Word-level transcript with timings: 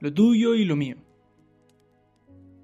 lo 0.00 0.14
tuyo 0.14 0.54
y 0.54 0.64
lo 0.64 0.76
mío. 0.76 0.96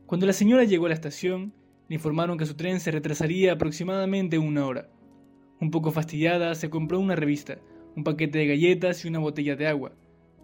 Cuando 0.06 0.24
la 0.24 0.32
señora 0.32 0.64
llegó 0.64 0.86
a 0.86 0.88
la 0.88 0.94
estación, 0.94 1.52
le 1.88 1.96
informaron 1.96 2.38
que 2.38 2.46
su 2.46 2.54
tren 2.54 2.80
se 2.80 2.90
retrasaría 2.90 3.52
aproximadamente 3.52 4.38
una 4.38 4.66
hora. 4.66 4.88
Un 5.60 5.70
poco 5.70 5.92
fastidiada, 5.92 6.54
se 6.54 6.70
compró 6.70 6.98
una 6.98 7.14
revista, 7.14 7.58
un 7.94 8.04
paquete 8.04 8.38
de 8.38 8.46
galletas 8.46 9.04
y 9.04 9.08
una 9.08 9.18
botella 9.18 9.54
de 9.54 9.66
agua. 9.66 9.92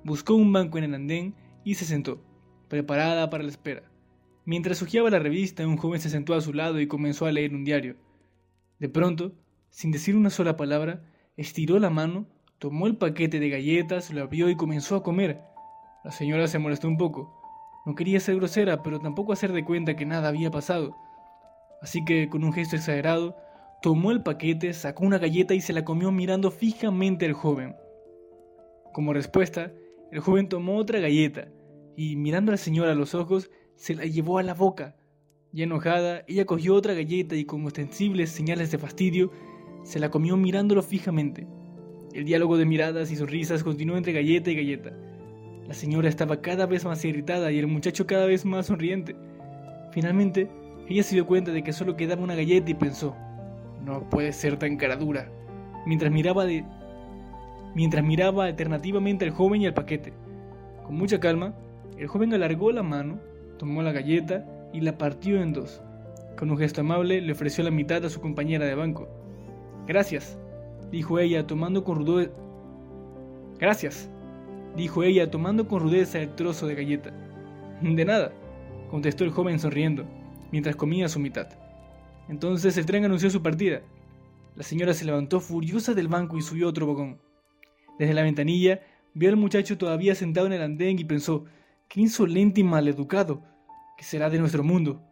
Buscó 0.05 0.35
un 0.35 0.53
banco 0.53 0.77
en 0.77 0.85
el 0.85 0.95
andén 0.95 1.35
y 1.65 1.77
se 1.77 1.87
sentó, 1.87 2.23
preparada 2.69 3.31
para 3.31 3.43
la 3.43 3.51
espera. 3.51 3.91
Mientras 4.45 4.83
hojeaba 4.83 5.09
la 5.09 5.19
revista, 5.19 5.67
un 5.67 5.79
joven 5.79 6.01
se 6.01 6.11
sentó 6.11 6.35
a 6.35 6.43
su 6.43 6.53
lado 6.53 6.79
y 6.79 6.89
comenzó 6.89 7.25
a 7.25 7.33
leer 7.33 7.55
un 7.55 7.65
diario. 7.65 7.97
De 8.79 8.91
pronto, 8.91 9.33
sin 9.71 9.93
decir 9.93 10.15
una 10.15 10.29
sola 10.29 10.59
palabra, 10.59 11.05
estiró 11.39 11.79
la 11.79 11.89
mano, 11.89 12.27
tomó 12.59 12.87
el 12.87 12.97
paquete 12.97 13.41
de 13.41 13.49
galletas, 13.49 14.13
lo 14.13 14.23
abrió 14.23 14.51
y 14.51 14.57
comenzó 14.57 14.97
a 14.97 15.03
comer. 15.03 15.41
La 16.05 16.11
señora 16.11 16.49
se 16.49 16.59
molestó 16.59 16.89
un 16.89 16.97
poco. 16.97 17.33
No 17.87 17.95
quería 17.95 18.19
ser 18.19 18.37
grosera, 18.37 18.83
pero 18.83 18.99
tampoco 18.99 19.33
hacer 19.33 19.53
de 19.53 19.65
cuenta 19.65 19.95
que 19.95 20.07
nada 20.07 20.29
había 20.29 20.51
pasado. 20.51 20.97
Así 21.81 22.05
que, 22.05 22.29
con 22.29 22.43
un 22.45 22.53
gesto 22.53 22.77
exagerado, 22.77 23.37
tomó 23.83 24.11
el 24.11 24.23
paquete, 24.23 24.73
sacó 24.73 25.05
una 25.05 25.19
galleta 25.19 25.55
y 25.55 25.61
se 25.61 25.73
la 25.73 25.85
comió 25.85 26.11
mirando 26.11 26.51
fijamente 26.51 27.27
al 27.27 27.33
joven. 27.33 27.77
Como 28.93 29.13
respuesta, 29.13 29.73
el 30.11 30.21
joven 30.21 30.49
tomó 30.49 30.77
otra 30.77 31.01
galleta 31.01 31.49
y, 31.97 32.17
mirando 32.17 32.51
a 32.51 32.55
la 32.55 32.59
señora 32.59 32.93
a 32.93 32.97
los 32.97 33.15
ojos, 33.15 33.51
se 33.77 33.95
la 33.95 34.05
llevó 34.05 34.39
a 34.39 34.43
la 34.43 34.55
boca. 34.55 34.97
Ya 35.53 35.65
enojada, 35.65 36.25
ella 36.27 36.47
cogió 36.47 36.75
otra 36.75 36.95
galleta 36.95 37.35
y 37.37 37.45
con 37.45 37.65
ostensibles 37.65 38.31
señales 38.31 38.71
de 38.71 38.79
fastidio, 38.79 39.31
se 39.85 39.99
la 39.99 40.11
comió 40.11 40.37
mirándolo 40.37 40.83
fijamente. 40.83 41.47
El 42.13 42.25
diálogo 42.25 42.59
de 42.59 42.67
miradas 42.67 43.11
y 43.11 43.17
sonrisas 43.17 43.65
continuó 43.65 43.97
entre 43.97 44.13
galleta 44.13 44.51
y 44.51 44.57
galleta. 44.57 44.93
La 45.67 45.75
señora 45.75 46.09
estaba 46.09 46.41
cada 46.41 46.67
vez 46.67 46.85
más 46.85 47.05
irritada 47.05 47.53
y 47.53 47.59
el 47.59 47.67
muchacho 47.67 48.07
cada 48.07 48.27
vez 48.27 48.45
más 48.45 48.67
sonriente. 48.67 49.15
Finalmente, 49.93 50.51
ella 50.89 51.03
se 51.03 51.15
dio 51.15 51.27
cuenta 51.27 51.53
de 51.53 51.63
que 51.63 51.73
solo 51.73 51.97
quedaba 51.97 52.23
una 52.23 52.35
galleta 52.35 52.71
y 52.71 52.75
pensó, 52.75 53.15
no 53.85 54.09
puede 54.11 54.33
ser 54.33 54.59
tan 54.59 54.77
cara 54.77 54.97
dura. 54.97 55.31
Mientras 55.87 56.13
miraba 56.13 56.45
alternativamente 58.45 59.25
al 59.25 59.31
joven 59.31 59.63
y 59.63 59.67
al 59.67 59.75
paquete. 59.75 60.13
Con 60.85 60.97
mucha 60.97 61.21
calma, 61.21 61.55
el 61.97 62.07
joven 62.09 62.35
alargó 62.35 62.73
la 62.73 62.83
mano, 62.83 63.21
tomó 63.59 63.83
la 63.83 63.93
galleta 63.93 64.45
y 64.73 64.81
la 64.81 64.99
partió 64.99 65.41
en 65.41 65.53
dos. 65.53 65.83
Con 66.37 66.51
un 66.51 66.59
gesto 66.59 66.81
amable 66.81 67.21
le 67.21 67.33
ofreció 67.33 67.63
la 67.63 67.71
mitad 67.71 68.05
a 68.05 68.11
su 68.11 68.21
compañera 68.21 68.67
de 68.67 68.75
banco. 68.75 69.09
Gracias, 69.87 70.39
dijo 70.91 71.19
ella 71.19 71.47
tomando 71.47 71.85
con 71.85 72.05
rudeza. 72.05 72.33
Gracias, 73.59 74.11
dijo 74.77 75.03
ella 75.03 75.31
tomando 75.31 75.69
con 75.69 75.81
rudeza 75.81 76.21
el 76.21 76.35
trozo 76.35 76.67
de 76.67 76.75
galleta. 76.75 77.13
De 77.81 78.05
nada, 78.05 78.33
contestó 78.91 79.25
el 79.25 79.31
joven 79.31 79.59
sonriendo, 79.59 80.05
mientras 80.51 80.77
comía 80.77 81.09
su 81.09 81.19
mitad. 81.19 81.49
Entonces 82.29 82.77
el 82.77 82.87
tren 82.87 83.05
anunció 83.05 83.31
su 83.31 83.43
partida. 83.43 83.83
La 84.55 84.63
señora 84.63 84.95
se 84.95 85.05
levantó 85.05 85.41
furiosa 85.41 85.95
del 85.95 86.09
banco 86.09 86.37
y 86.39 86.43
subió 86.43 86.69
otro 86.69 86.87
vagón. 86.87 87.19
Desde 87.99 88.15
la 88.15 88.23
ventanilla 88.23 88.81
vio 89.15 89.29
al 89.29 89.37
muchacho 89.37 89.79
todavía 89.79 90.15
sentado 90.15 90.47
en 90.47 90.53
el 90.53 90.63
andén 90.63 90.99
y 90.99 91.05
pensó, 91.05 91.45
qué 91.89 92.01
insolente 92.01 92.61
y 92.61 92.65
maleducado, 92.65 93.43
que 93.97 94.05
será 94.05 94.31
de 94.31 94.39
nuestro 94.39 94.63
mundo. 94.63 95.03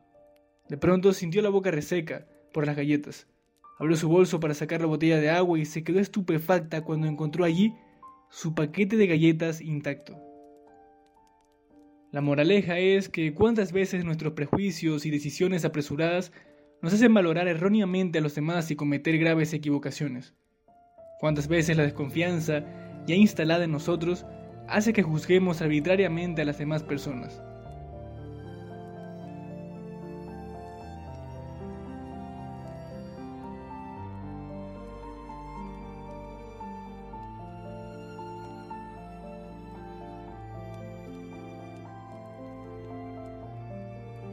De 0.68 0.76
pronto 0.76 1.12
sintió 1.12 1.42
la 1.42 1.50
boca 1.50 1.70
reseca 1.70 2.26
por 2.52 2.66
las 2.66 2.76
galletas. 2.76 3.26
Abrió 3.78 3.96
su 3.96 4.08
bolso 4.08 4.40
para 4.40 4.54
sacar 4.54 4.80
la 4.80 4.86
botella 4.86 5.18
de 5.18 5.30
agua 5.30 5.58
y 5.58 5.64
se 5.64 5.82
quedó 5.82 6.00
estupefacta 6.00 6.82
cuando 6.82 7.06
encontró 7.06 7.44
allí 7.44 7.74
su 8.30 8.54
paquete 8.54 8.96
de 8.96 9.08
galletas 9.08 9.60
intacto. 9.60 10.16
La 12.12 12.20
moraleja 12.20 12.78
es 12.78 13.08
que 13.08 13.34
cuántas 13.34 13.72
veces 13.72 14.04
nuestros 14.04 14.34
prejuicios 14.34 15.04
y 15.04 15.10
decisiones 15.10 15.64
apresuradas 15.64 16.32
nos 16.80 16.94
hacen 16.94 17.12
valorar 17.12 17.48
erróneamente 17.48 18.18
a 18.18 18.22
los 18.22 18.36
demás 18.36 18.70
y 18.70 18.76
cometer 18.76 19.18
graves 19.18 19.52
equivocaciones. 19.52 20.34
Cuántas 21.18 21.48
veces 21.48 21.76
la 21.76 21.82
desconfianza 21.82 22.64
ya 23.06 23.16
instalada 23.16 23.64
en 23.64 23.72
nosotros 23.72 24.24
hace 24.68 24.92
que 24.92 25.02
juzguemos 25.02 25.60
arbitrariamente 25.60 26.42
a 26.42 26.44
las 26.44 26.58
demás 26.58 26.84
personas. 26.84 27.42